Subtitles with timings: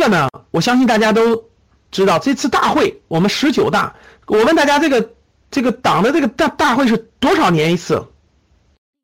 [0.00, 1.44] 个呢，我相信大家都
[1.92, 3.94] 知道，这次大会我们十九大，
[4.26, 5.10] 我问大家这个
[5.50, 8.04] 这个党的这个大大会是多少年一次？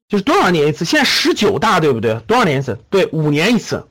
[0.09, 0.85] 就是多少年一次？
[0.85, 2.15] 现在十九大对不对？
[2.27, 2.79] 多少年一次？
[2.91, 3.85] 对，五年一次，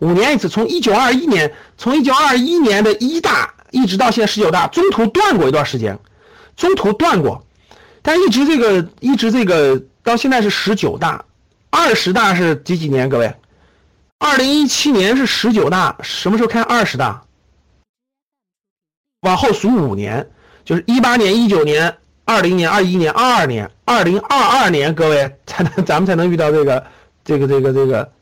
[0.00, 0.48] 五年一次。
[0.48, 5.98] 从一九二一年，从一九二一年的一大一直到现在十九大，中途断过一段时间，
[6.56, 7.46] 中途断过，
[8.02, 11.24] 但一直这个一直这个到现在是十九大，
[11.70, 13.08] 二十大是几几年？
[13.08, 13.32] 各位，
[14.24, 17.22] 二零一七年是十九大，什么时候开二十大？
[19.20, 20.30] 往后数五年，
[20.64, 21.94] 就是一八年、一九年。
[22.24, 26.86] 二零年、二一年、二二年、二零二二年，各位才能 咱们才能遇到这个
[27.22, 28.12] 这个这个这个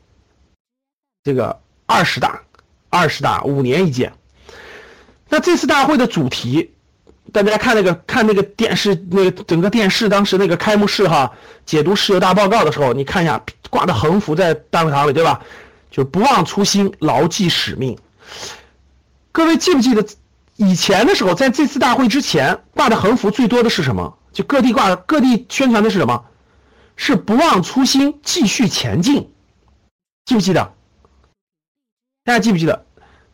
[1.23, 2.41] 这个二十大，
[2.89, 4.11] 二十大五年一届。
[5.29, 6.73] 那这次大会的主题，
[7.31, 11.31] 大家看那个看那个电视，那个整个电视当时那个开幕式哈，
[11.65, 15.41] 解读石油大报告的时候，你看一下挂的横幅在大会堂里，对吧？
[15.93, 17.95] 就不忘初心，牢记使命。
[19.31, 20.03] 各位记不记得？
[20.55, 24.17] 以前的时候，在这次大会之前挂的横幅最多的是什么？
[24.31, 26.25] 就各地挂各地宣传的是什么？
[26.95, 29.31] 是不忘初心，继续前进。
[30.25, 30.73] 记不记得？
[32.23, 32.87] 大家记不记得？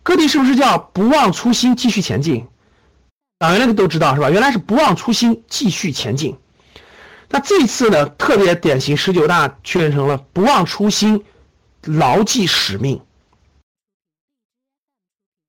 [0.03, 2.45] 各地是不是叫不忘初心，继续前进？
[3.37, 4.29] 党员那个都知道是吧？
[4.29, 6.37] 原来是不忘初心，继续前进。
[7.29, 11.23] 那这次呢，特别典型，十九大确认成了不忘初心，
[11.85, 13.01] 牢记使命。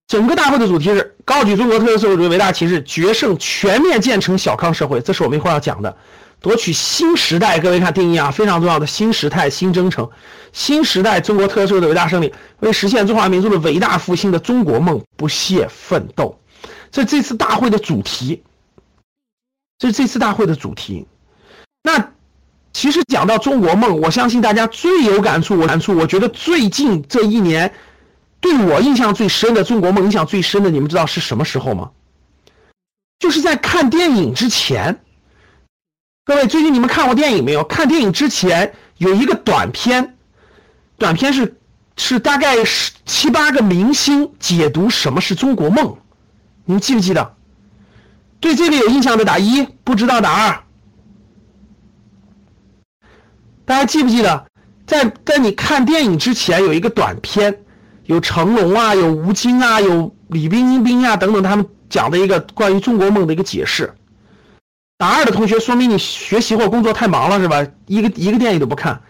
[0.06, 5.00] 整个大会的主题是高举中国特色社会主义伟大旗帜，决胜全面建成小康社会。
[5.00, 5.96] 这是我们一会儿要讲的，
[6.40, 7.60] 夺取新时代。
[7.60, 10.10] 各位看定义啊，非常重要的新时代新征程，
[10.52, 16.36] 新时代中国特色社会的伟大胜利，为实现中华民族的伟大复兴的中国梦不懈奋斗。
[16.90, 18.42] 这这次大会的主题，
[19.78, 21.06] 这是这次大会的主题。
[21.84, 22.12] 那
[22.72, 25.58] 其实讲到中国梦，我相信大家最有感触。
[25.58, 27.72] 我感触，我觉得最近这一年。
[28.40, 31.90] 对我印象最深的中国梦，印象最深的，你们知道是什么时候吗？
[33.18, 35.02] 就是在看电影之前。
[36.24, 37.62] 各位，最近你们看过电影没有？
[37.64, 40.16] 看电影之前有一个短片，
[40.96, 41.58] 短片是
[41.98, 45.98] 是大概是七八个明星解读什么是中国梦，
[46.64, 47.34] 你们记不记得？
[48.40, 50.64] 对这个有印象的打一，不知道打二。
[53.70, 54.46] 大家记不记得，
[54.84, 57.56] 在在你看电影之前有一个短片？
[58.06, 63.94] 有成龙啊，有吴京啊，有李冰冰啊等等，他们讲的一个关于中国梦的一个解释。
[64.98, 67.64] 大二的同学，说明你学习或工作太忙了是吧？
[67.86, 69.00] 一个一个电影都不看，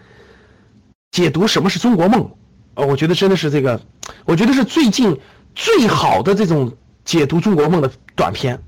[1.09, 2.29] 解读什么是中国梦？
[2.75, 3.81] 呃，我觉得真的是这个，
[4.25, 5.19] 我觉得是最近
[5.55, 6.71] 最好的这种
[7.03, 8.61] 解读中国梦的短片，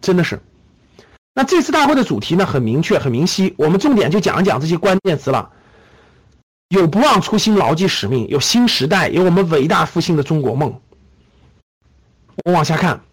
[0.00, 0.40] 真的是。
[1.38, 5.52] 那这次大会的主题呢，很明确，很明晰，我们重点就讲一讲这些关键词了。
[6.68, 10.80] 有不忘初心、牢记使命，有新时代，有我们伟大复兴的中国梦。
[12.46, 13.04] 我往下看，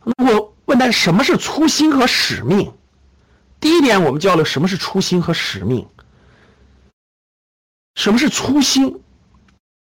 [0.00, 2.74] 我问大家什么是初心和使命？
[3.60, 5.88] 第一点，我们教了什么是初心和使命。
[7.94, 9.00] 什么是初心？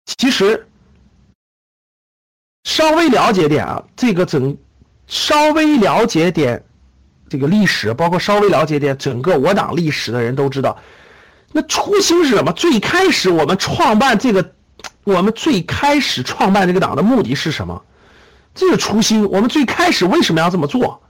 [0.04, 0.68] 其实
[2.64, 4.58] 稍微了解点啊，这个整
[5.08, 6.64] 稍微了解点。
[7.30, 10.78] 这个历史，包括稍微了解点整个我党历史的人都知道，
[11.52, 12.52] 那初心是什么？
[12.54, 14.54] 最开始我们创办这个，
[15.04, 17.84] 我们最开始创办这个党的目的是什么？
[18.54, 19.28] 这是初心。
[19.28, 21.02] 我们最开始为什么要这么做？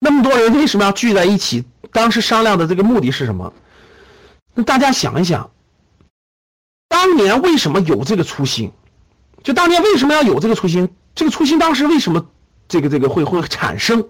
[0.00, 1.64] 那么多人为什么要聚在一起？
[1.92, 3.52] 当时商量的这个目的是什么？
[4.54, 5.50] 那大家想一想，
[6.88, 8.72] 当年为什么有这个初心？
[9.44, 10.88] 就当年为什么要有这个初心？
[11.14, 12.26] 这个初心当时为什么
[12.68, 14.04] 这个这个会会产生？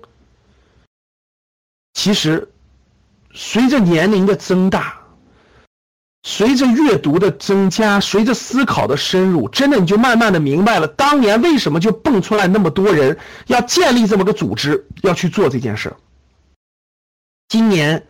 [1.94, 2.48] 其实，
[3.32, 5.00] 随着年龄的增大，
[6.22, 15.94] 随着阅读的增加，随着思考的深入，真的你就慢慢的明白了，当年为什么就蹦出来那么多人要建立这么个组织，要去做这件事。
[17.48, 18.06] 今年，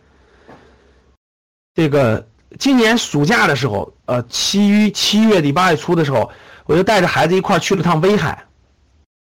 [1.75, 2.27] 这个
[2.59, 6.29] 今年暑假的时候，呃，七七月底八月初的时候，
[6.65, 8.45] 我就带着孩子一块去了趟威海，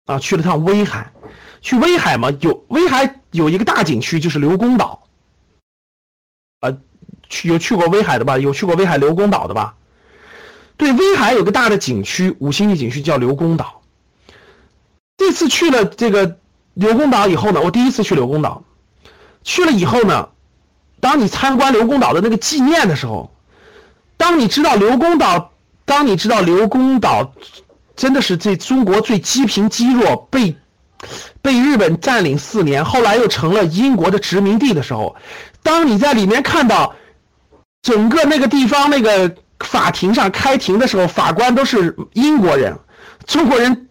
[0.06, 1.12] 啊，去了趟威海。
[1.60, 2.30] 去威海嘛？
[2.40, 5.02] 有威海有一个大景区，就是刘公岛。
[6.60, 6.72] 啊，
[7.28, 8.38] 去有去过威海的吧？
[8.38, 9.74] 有去过威海刘公岛的吧？
[10.76, 13.82] 对，威海有个大的景区，五星级景区叫刘公岛。
[15.16, 16.36] 这次去了这个
[16.74, 18.62] 刘公岛以后呢，我第一次去刘公岛，
[19.42, 20.28] 去了以后呢，
[21.00, 23.34] 当你参观刘公岛的那个纪念的时候，
[24.16, 25.50] 当你知道刘公岛，
[25.84, 27.32] 当你知道刘公岛
[27.96, 30.56] 真的是这中国最积贫积弱被。
[31.42, 35.14] 被日本占领四年，后来又成了英国的殖民地的时候，
[35.62, 36.96] 当你在里面看到
[37.82, 42.76] 整个那个地方那个法庭上开庭的时候，法官都是英国人，
[43.26, 43.88] 中国人、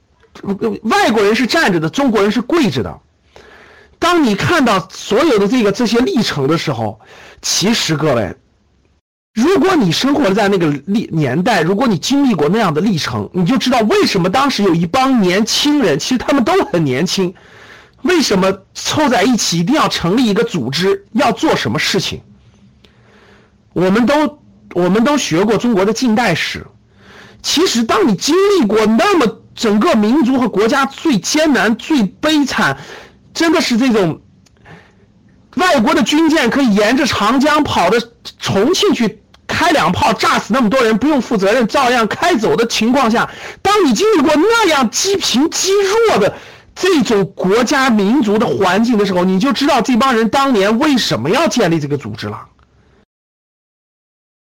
[0.82, 3.00] 外国人是站着的，中国人是跪着的。
[4.00, 7.00] 当你看到所有的这个这些历程的时候，
[7.42, 8.36] 其实各位，
[9.36, 17.36] 如果你生活在那个历年代，如果你经历过那样的历程，你就知道为什么当时有一帮年轻人，其实他们都很年轻，
[18.02, 22.22] 为什么凑在一起一定要成立一个组织，要做什么事情？
[23.74, 24.40] 我们都。
[24.74, 26.66] 我们都学过中国的近代史，
[27.42, 32.78] 其实当你经历过那么整个民族和国家最艰难、最悲惨，
[33.34, 34.20] 真的是这种
[35.56, 37.98] 外国的军舰可以沿着长江跑到
[38.38, 39.22] 重庆去
[39.56, 43.30] 开两炮炸死那么多人，不用负责任照样开走的情况下，
[43.62, 45.72] 当你经历过那样积贫积
[46.10, 46.36] 弱的
[46.76, 52.48] 这种国家民族的环境的时候，你就知道这帮人当年为什么要建立这个组织了。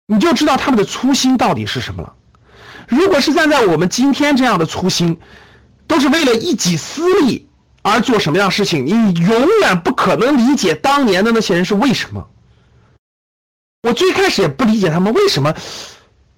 [0.06, 2.14] 你就知道他们的初心到底是什么了。
[2.88, 5.18] 如果是站在我们今天这样的初心，
[5.86, 7.46] 都是为了一己私利
[7.82, 8.90] 而做什么样的事情，你
[9.20, 12.26] 永远不可能理解当年的那些人是为什么。
[13.84, 15.54] 我最开始也不理解他们为什么，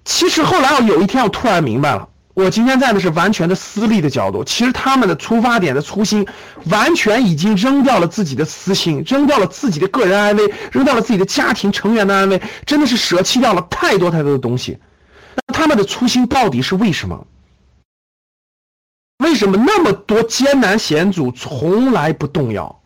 [0.03, 2.09] 其实后来我有一天我突然明白了。
[2.33, 6.27] 我今天站的是完全的私利的角度，其实他们的出发点的初心，
[6.65, 14.77] 完全已经扔掉了自己的私心，扔掉了自己的个人安危，扔掉了自己的家庭成员的安危，真的是舍弃掉了太多太多的东西。
[15.35, 17.25] 那他们的初心到底是为什么？
[19.23, 22.81] 为什么那么多艰难险阻从来不动摇？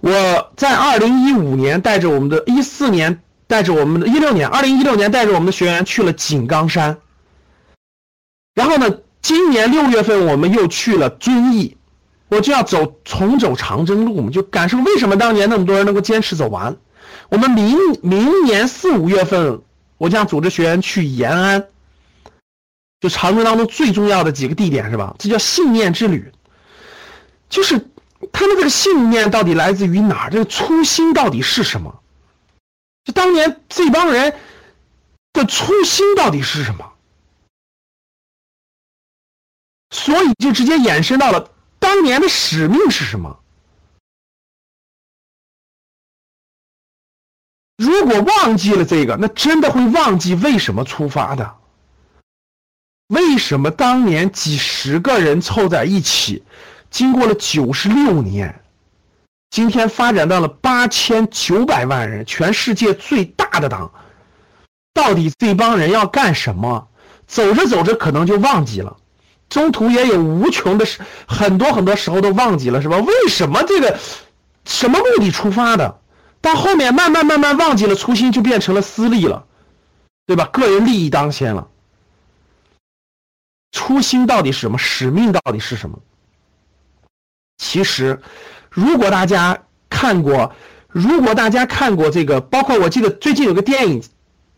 [0.00, 6.98] 我在二零一五年带着我们的一四年带着我们的一六年二零一六年带着我们的学员去了井冈山。
[8.54, 8.98] 然后呢？
[9.20, 11.76] 今年六月份我们又去了遵义，
[12.28, 16.76] 我就要走重走长征路我们，就感受为什么当年那么多人能够坚持走完。
[17.28, 19.60] 我们明明年四五月份，
[19.98, 21.66] 我将组织学员去延安，
[23.00, 25.16] 就长征当中最重要的几个地点是吧？
[25.18, 26.32] 这叫信念之旅，
[27.50, 27.76] 就是
[28.32, 30.30] 他们这个信念到底来自于哪儿？
[30.30, 31.92] 这个初心到底是什么？
[33.12, 34.38] 当年这帮人
[35.32, 36.92] 的初心到底是什么？
[39.90, 43.40] 所以就直接延伸到了当年的使命是什么？
[47.76, 51.56] 如果忘记了这个，那真的会忘记为什么出发的。
[53.06, 56.44] 为什么当年几十个人凑在一起，
[56.90, 58.62] 经过了九十六年，
[59.50, 63.90] 今天发展到了八千九百万人，全世界最大的党，
[64.92, 66.88] 到底这帮人要干什么？
[67.26, 68.96] 走着走着，可能就忘记了。
[69.48, 72.98] 中途也有无穷的时，很多很多时候都忘记了，是吧？
[72.98, 73.98] 为什么这个
[74.64, 76.00] 什么目的出发的？
[76.40, 79.46] 到后面慢慢慢慢忘记了初心，就变成了私利了，
[80.26, 80.44] 对吧？
[80.52, 81.68] 个人利益当先了。
[83.72, 84.78] 初心到底是什么？
[84.78, 85.98] 使命到底是什么？
[87.58, 88.20] 其实，
[88.78, 89.58] 如果大家
[89.90, 90.52] 看过，
[90.86, 94.00] 如果大家看过这个，包括我记得最近有个电影，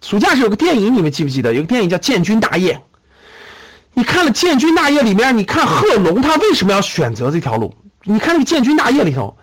[0.02, 1.54] 暑假是有个电影，你们记不记得？
[1.54, 2.74] 有个电影叫《建军大业》。
[3.94, 7.74] 你看了《建军大业》里面，你看贺龙他为什么要选择这条路？
[8.04, 9.38] 你看那个《建军大业》里头，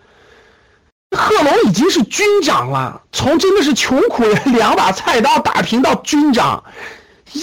[1.09, 6.63] 贺龙已经是军长了，从真的是穷苦人两把菜刀打拼到军长，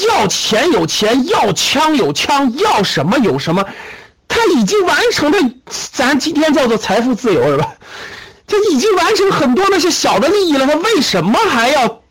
[0.08, 3.64] 要钱有钱，要枪有枪，要什么有什么，
[4.34, 5.38] 他已经完成了
[5.92, 7.72] 咱今天叫做财富自由是吧？
[8.48, 12.02] 他已经完成很多那些小的利益了，他为什么还要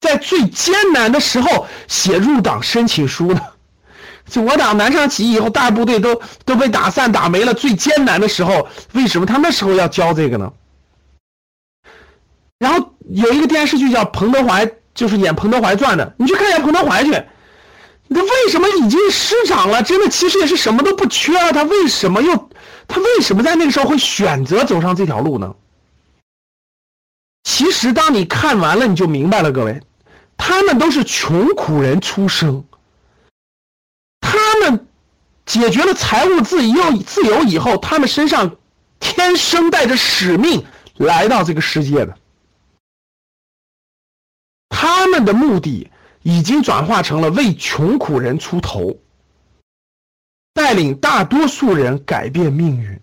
[0.00, 3.40] 在最艰难的时候写入党申请书呢？
[4.28, 7.54] 就我党南昌起义以后，大部队都都被打散打没了。
[7.54, 10.52] 最艰难的时候，为什么他那时候要教这个呢？
[12.58, 17.22] 然后有一个电视剧叫彭德怀，就是演彭德怀传的，你去看一下彭德怀去。
[18.12, 19.82] 他为什么已经失长了？
[19.82, 22.50] 真的其实也是什么都不缺了，他为什么又
[22.88, 25.54] 他为什么在那个时候会选择走上这条路呢？
[27.44, 29.82] 其实当你看完了，你就明白了，各位，
[30.36, 32.64] 他们都是穷苦人出生。
[34.20, 34.86] 他们
[35.44, 38.56] 解决了财务自由自由以后，他们身上
[39.00, 40.64] 天生带着使命
[40.96, 42.16] 来到这个世界的。
[44.68, 45.90] 他们的目的
[46.22, 48.98] 已经转化成了为穷苦人出头，
[50.54, 53.00] 带领大多数人改变命运。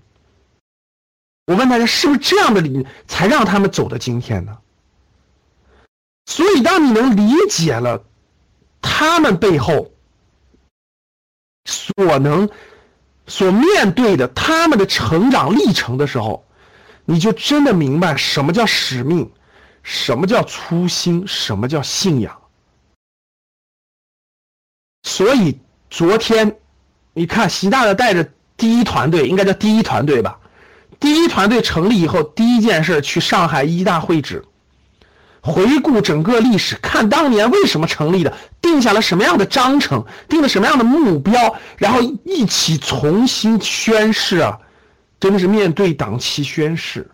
[1.47, 4.57] 我问大家，是不是这样的理才让他们走到今天呢？
[6.25, 8.03] 所以，当你能理解了
[8.81, 9.91] 他们背后。
[11.65, 12.49] 所能
[13.27, 16.43] 所面对的他们的成长历程的时候，
[17.05, 19.29] 你就真的明白什么叫使命，
[19.83, 22.35] 什么叫初心，什么叫信仰。
[25.09, 25.57] 所以
[25.89, 26.55] 昨天
[27.13, 28.23] 你看习大大带着
[28.55, 30.39] 第一团队，应该叫第一团队吧？
[30.99, 34.45] 第一团队成立以后，第一件事去上海一大会址，
[35.41, 44.59] 回顾整个历史，看当年为什么成立的，定下了什么样的章程，定了什么样的目标，然后一起重新宣誓啊！
[45.19, 47.09] 真的是面对党旗宣誓。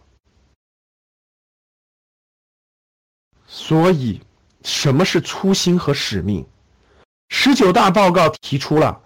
[3.48, 4.20] 所以，
[4.64, 6.46] 什么是初心和使命？
[7.30, 9.02] 十九大报告提出了，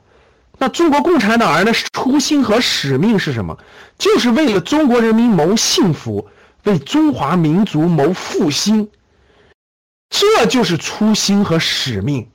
[0.57, 3.57] 那中国共产党人的初心和使命是什么？
[3.97, 6.29] 就是为了中国人民谋幸福，
[6.63, 8.89] 为中华民族谋复兴。
[10.09, 12.29] 这就是初心和使命。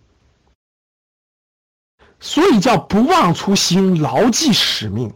[2.21, 5.13] 所以叫不忘初心，牢记使命。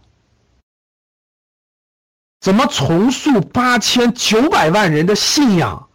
[2.41, 5.89] 怎么重塑八千九百万人的信仰？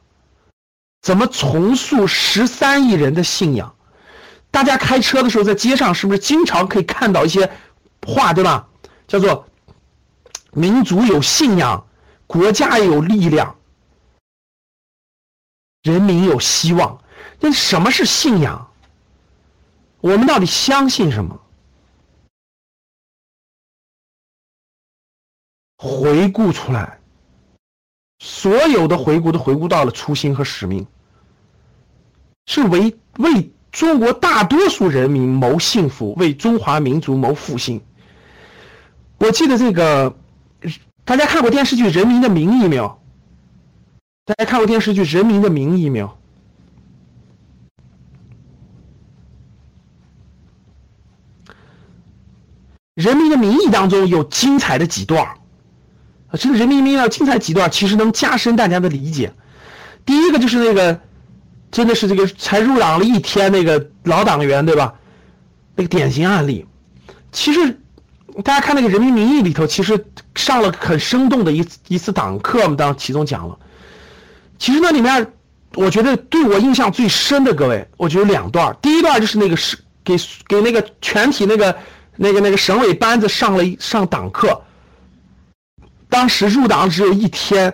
[1.02, 3.76] 怎么重塑十三亿人的信仰？
[4.54, 7.52] 大家开车的时候在街上是不是经常可以看到一些
[8.06, 8.70] 话，对吧？
[9.08, 9.48] 叫做
[10.54, 11.84] “民族有信仰，
[12.28, 13.56] 国家有力量，
[15.82, 17.02] 人民有希望”。
[17.42, 18.72] 那什么是信仰？
[20.02, 21.42] 我们到底相信什么？
[25.78, 27.00] 回顾出来。
[28.20, 30.86] 所有的回顾都回顾到了初心和使命，
[32.46, 37.82] 是为为中国大多数人民谋幸福，为中华民族谋复兴。
[39.18, 40.16] 我记得这个，
[41.04, 43.00] 大家看过电视剧《人民的名义》没有？
[44.26, 46.08] 大家看过电视剧《人民的名义》没有？
[52.94, 55.28] 《人民的名义》当中有精彩的几段
[56.34, 59.34] 这个人民的名义要精彩几段，其实能加深大家的理解。
[60.06, 61.02] 第一个就是那个，
[61.74, 64.94] 真的是这个才入党了一天那个老党员，对吧？
[65.76, 66.66] 那个典型案例，
[67.32, 67.80] 其实
[68.44, 73.58] 大家看那个人民名义里头，其实上了很生动的一一次党课嘛，当其中讲了。
[74.60, 75.34] 其实那里面，
[75.74, 78.78] 我觉得对我印象最深的各位，我觉得两段。
[78.84, 80.16] 第一段就是那个是给
[80.48, 81.76] 给那个全体那个
[82.16, 84.62] 那个那个省委班子上了一上党课。
[86.08, 87.74] 当时入党只有一天，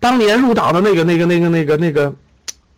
[0.00, 2.14] 当年入党的那个、那个、那个、那个、那个、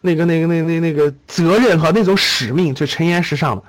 [0.04, 3.62] 那个、那个、那那那个责任和那种使命，就陈岩石上的。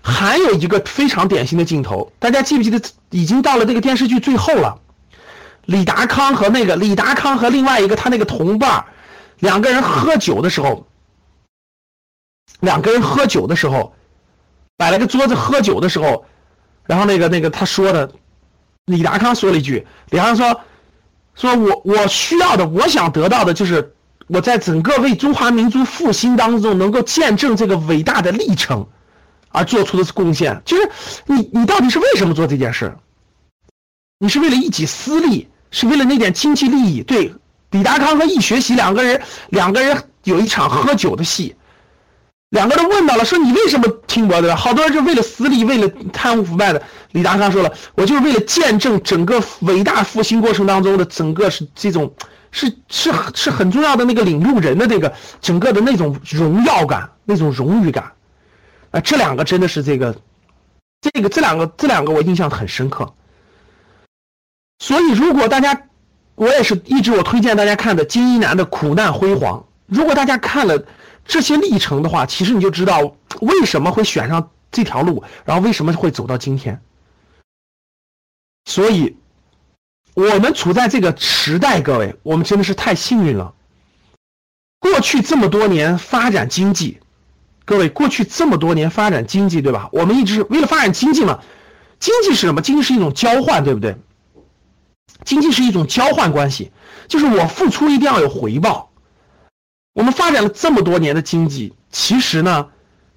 [0.00, 2.80] 还有一个非常典型的镜头，大家记不记得？
[3.10, 4.80] 已经到了这个电视剧最后了，
[5.66, 8.82] 李达康和那个李达康和另外一个他那个同伴，
[9.40, 10.86] 两个人喝酒的时候，
[12.60, 13.94] 两个人喝酒的时候，
[14.78, 16.24] 摆了个桌子喝酒的时候，
[16.86, 18.10] 然后那个那个他说的。
[18.86, 20.60] 李达康说了一句：“李达康说，
[21.34, 23.94] 说我我需要的，我想得到的就是
[24.26, 28.86] 我在整个为中华民族复兴当中能够见证这个伟大的历程，
[29.48, 30.60] 而做出的贡献。
[30.64, 30.90] 就是
[31.26, 32.96] 你你到底是为什么做这件事？
[34.18, 37.02] 你是为了一己私利，是为了那点经济利益？
[37.02, 37.34] 对，
[37.70, 41.54] 李达康和易学习两个人两个人有一场喝酒的戏。”
[42.50, 44.54] 两个人问到了，说你为什么听我的？
[44.54, 46.80] 好多人就为了私利，为了贪污腐败的。
[47.10, 52.14] 李达康说了，我就是为了见证整个伟大复兴过程当中的整个是这种，
[52.54, 58.12] 是是是很重要的那个领路人的这个整个的那种荣耀感，那种荣誉感。
[58.92, 60.16] 啊，这两个真的是这个，
[61.00, 63.12] 这个这两个这两个我印象很深刻。
[64.78, 65.88] 所以如果大家，
[66.36, 69.66] 我也是一直我推荐大家看的金一南的苦难辉煌。
[69.86, 70.82] 如果大家看了。
[71.26, 76.78] 这些历程的话，其实你就知道为什么会选上这条路，然后为什么会走到今天。
[78.66, 79.16] 所以，
[80.14, 83.52] 我们处在这个时代，各位，我们真的是太幸运了。
[84.78, 87.00] 过去这么多年发展经济，
[87.64, 89.88] 各位，过去这么多年发展经济，对吧？
[89.92, 91.40] 我们一直为了发展经济嘛，
[91.98, 92.62] 经济是什么？
[92.62, 93.96] 经济是一种交换，对不对？
[95.24, 96.70] 经济是一种交换关系，
[97.08, 98.90] 就是我付出一定要有回报。
[99.94, 102.68] 我们发展了这么多年的经济，其实呢，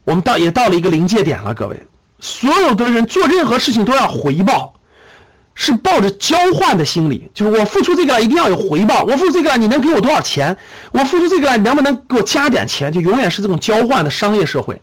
[0.03, 1.53] 我们到也到了一个临界点了。
[1.53, 1.85] 各位，
[2.19, 4.73] 所有的人做任何事情都要回报，
[5.59, 9.01] 是抱着交换的心理，就是我付出这个，一定要有回报。
[9.03, 10.55] 我付出这个，你能给我多少钱？
[10.91, 12.93] 我付出这个，你能不能给我加点钱？
[12.93, 14.79] 就永远是这种交换的商业社会。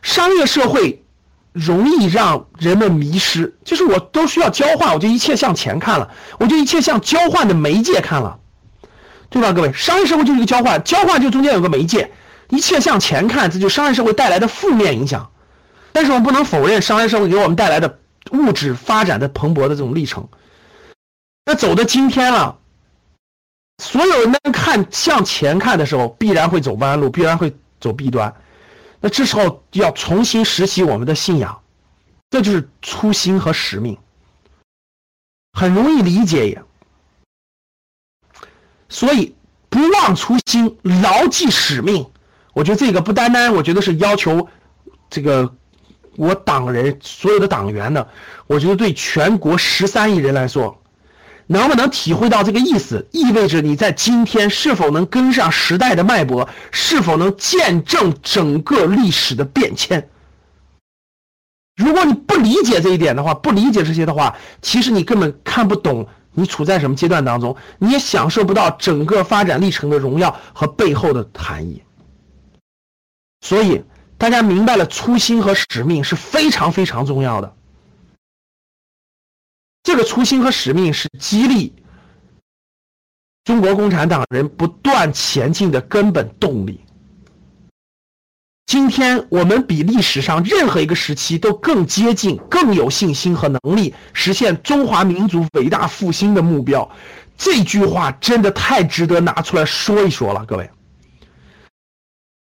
[0.00, 1.04] 商业社会
[1.52, 8.38] 容易让人们迷失，就是我都需要交换，我就一切向钱看了，我就一切向交换的媒介看了。
[9.28, 9.70] 对吧，各位？
[9.74, 12.10] 商业社会就是一个交换，交换就中间有个媒介，
[12.48, 15.28] 一切向前看，这就商业社会带来的负面影响。
[15.92, 17.98] 但是我们不能否认商业社会给我们带来的
[18.32, 20.28] 物质发展的蓬勃的这种历程。
[21.44, 22.58] 那走到今天了，
[23.78, 28.34] 所有人能看向前看的时候，必然会走弯路，必然会走弊端。
[29.00, 31.62] 那这时候要重新拾起我们的信仰，
[32.30, 33.96] 这就是初心和使命，
[35.52, 36.62] 很容易理解也。
[38.88, 39.34] 所以
[39.68, 42.10] 不忘初心，牢记使命。
[42.54, 44.48] 我觉得这个不单单，我觉得是要求
[45.10, 45.54] 这个
[46.18, 48.06] 我党人所有的党员呢，
[48.46, 50.82] 我觉得对全国十三亿人来说。
[51.48, 53.06] 能不能体会到这个意思？
[53.12, 60.08] 意味着你在今天是否能跟上时代的脉搏，是否能见证整个历史的变迁？
[61.76, 71.80] 如果你不理解这一点的话，不理解这些的话，其实你根本看不懂你处在什么阶段当中，你也享受不到整个发展历程的荣耀和背后的含义。
[73.40, 73.84] 所以，
[74.18, 77.54] 大家明白了初心和使命是非常非常重要的。
[79.82, 81.74] 这个初心和使命是激励
[83.44, 86.80] 中国共产党人不断前进的根本动力。
[88.66, 96.90] 今天我们比历史上任何一个时期都更接近、更有信心和能力实现中华民族伟大复兴的目标。
[97.38, 100.68] 这句话真的太值得拿出来说一说了，各位，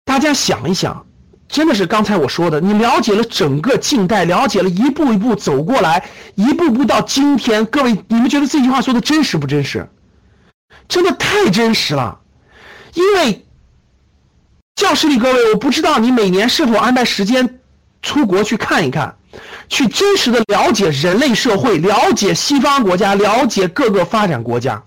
[0.05, 1.06] 大家想一想。
[1.47, 7.65] 真的是刚才我说的，你了解了整个近代，了解了一步一步走过来，一步步到今天。
[7.65, 9.87] 各位，你们觉得这句话说的真实不真实？
[10.87, 12.19] 真的太真实了。
[12.93, 13.45] 因为
[14.75, 17.59] 教室里各位，我不知道你每年是否安排时间
[18.01, 19.15] 出国去看一看，
[19.69, 24.83] 去真实的了解人类社会，了解西方国家，了解各个发展国家。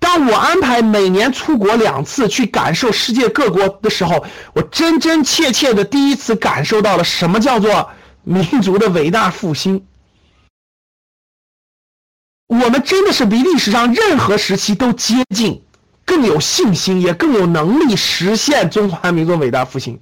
[0.00, 7.90] 当我安排每年出国两次去感受世界各国的时候，我真真切切的第一次感受到了什么叫做
[8.24, 9.86] 民族的伟大复兴。
[12.48, 15.62] 我们真的是比历史上任何时期都接近，
[16.04, 20.00] 更有信心，也更有能力实现中华民族伟大复兴。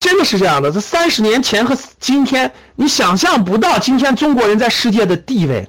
[0.00, 5.68] 真的是这样的，这三十年前和今天，你想象不到今天中国人在世界的地位。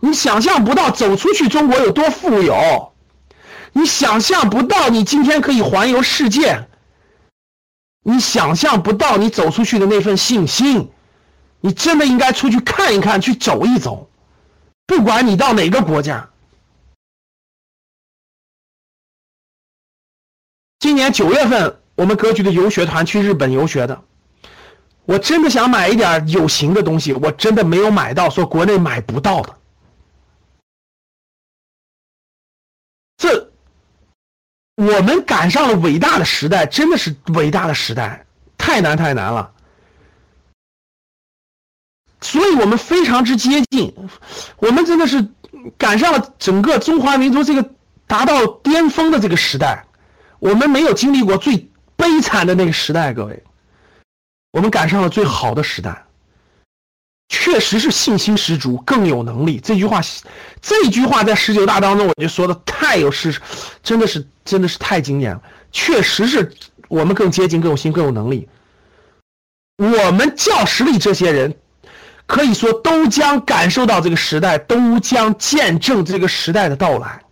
[0.00, 2.92] 你想象不到走出去中国有多富有，
[3.72, 6.66] 你想象不到你今天可以环游世界，
[8.02, 10.90] 你想象不到你走出去的那份信心，
[11.60, 14.08] 你真的应该出去看一看，去走一走，
[14.86, 16.30] 不管你到哪个国家。
[20.78, 24.02] 今年九月份，我们格局的游学团去日本游学的，
[25.04, 29.59] 我真的想买一点有形的东西，我真的没有买到，说国内买不到的。
[33.20, 33.52] 这，
[34.76, 38.24] 我们赶上了伟大的时代，真的是伟大的时代，
[38.56, 39.52] 太难太难了。
[42.22, 43.94] 所以我们非常之接近，
[44.56, 45.28] 我们真的是
[45.76, 47.74] 赶上了整个中华民族这个
[48.06, 49.84] 达到巅峰的这个时代。
[50.38, 53.44] 我们没有经历过最悲惨的那个时代，各位，
[54.52, 56.06] 我们赶上了最好的时代。
[57.30, 59.60] 确实是信心十足，更有能力。
[59.62, 60.02] 这句话，
[60.60, 63.40] 这句话在十九大当中，我就说的太有事实，
[63.84, 65.40] 真的是，真的是太经典了。
[65.70, 66.52] 确实是
[66.88, 68.48] 我们更接近，更有心，更有能力。
[69.78, 71.54] 我们教室里这些人，
[72.26, 77.22] 可以说都将感受到这个时代，都将见证这个时代的到来。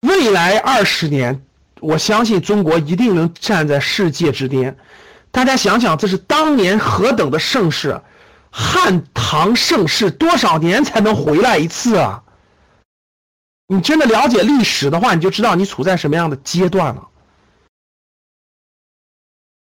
[0.00, 1.42] 未来二十年，
[1.80, 4.74] 我相信中国一定能站在世界之巅。
[5.30, 8.00] 大家想想，这是当年何等的盛世！
[8.50, 12.22] 汉唐盛世多少年才能回来一次啊？
[13.68, 17.08] 你真的了解历史的话，你就知道你处在什么样的阶段了。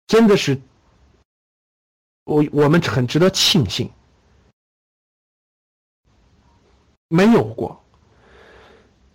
[0.07, 0.61] 真的是，
[2.25, 3.93] 我我们很值得庆幸，
[7.09, 7.85] 没有过。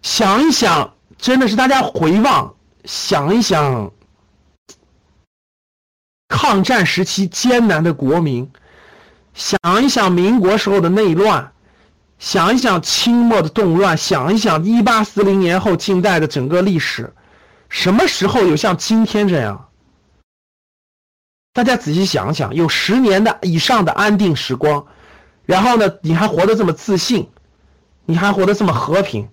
[0.04, 3.91] 想一想，真的是大家回望，想一想，
[6.28, 8.49] 抗战时期艰难的国民。
[9.36, 11.52] 想一想民国时候的内乱，
[12.17, 17.13] 想一想清末的动乱，想一想一八四零年后近代的整个历史，
[17.67, 19.69] 什么时候有像今天这样？
[21.52, 24.88] 大家仔细想想，有十年的以上的安定时光，
[25.45, 27.30] 然后呢，你还活得这么自信，
[28.06, 29.28] 你还活得这么和平。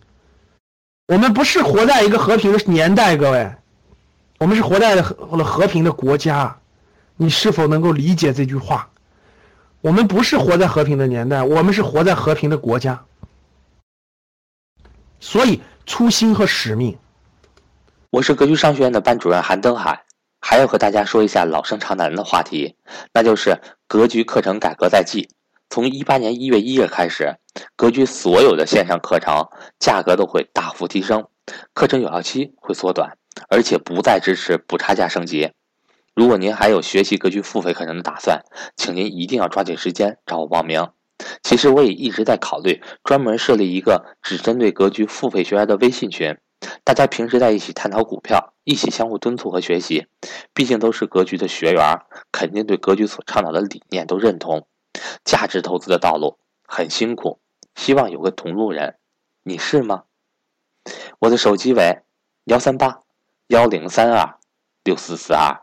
[1.07, 3.53] 我们不是活在一个和平的年代，各位，
[4.38, 6.59] 我们是活在了和平的国家。
[7.17, 8.88] 你是否能够理解这句话？
[9.83, 13.05] 我们不是活在和平的年代，我们是活在和平的国家。
[15.18, 16.97] 所以初心和使命。
[18.11, 20.05] 我是格局商学院的班主任韩登海，
[20.40, 22.77] 还要和大家说一下老生常谈的话题，
[23.12, 25.29] 那就是格局课程改革在即。
[25.68, 27.35] 从一八年一月一日开始，
[27.75, 29.49] 格局所有的线上课程
[29.81, 31.27] 价格都会大幅提升，
[31.75, 33.16] 课程有效期会缩短，
[33.49, 35.51] 而且不再支持补差价升级。
[36.14, 38.44] 如果您还有学习格局付费课程的打算，
[38.77, 40.90] 请您一定要抓紧时间找我报名。
[41.42, 46.37] 其实我也一直在考虑专门设立一个只针对格局付费学员的微信群，
[46.85, 50.07] 大家平时在一起探讨股票，一起相互敦促和学习。
[50.53, 54.66] 毕竟都是格局的学员，肯定对格局所倡导的理念都认同。
[55.25, 57.38] 价值投资的道路很辛苦，
[57.75, 58.96] 希望有个同路人，
[59.44, 60.03] 你是吗？
[61.20, 62.01] 我的手机为
[62.44, 63.01] 幺三八
[63.46, 64.38] 幺零三二
[64.83, 65.62] 六四四二，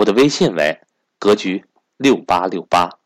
[0.00, 0.80] 我的微信为
[1.18, 1.66] 格局
[1.98, 3.00] 六八六八。